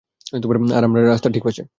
[0.71, 1.61] আর আমরা ঠিক রাস্তার পাশে।